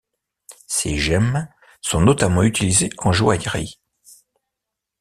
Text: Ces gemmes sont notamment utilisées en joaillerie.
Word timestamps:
Ces 0.65 0.97
gemmes 0.97 1.47
sont 1.79 2.01
notamment 2.01 2.41
utilisées 2.41 2.89
en 2.97 3.11
joaillerie. 3.11 3.79